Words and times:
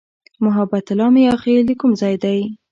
محبت 0.45 0.85
الله 0.91 1.09
"میاخېل" 1.15 1.61
د 1.67 1.71
کوم 1.79 1.91
ځای 2.01 2.15
دی؟ 2.23 2.39